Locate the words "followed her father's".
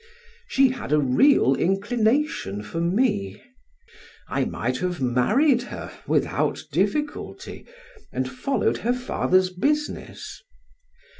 8.27-9.51